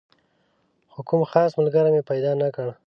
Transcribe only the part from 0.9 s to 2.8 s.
خو کوم خاص ملګری مې پیدا نه کړ.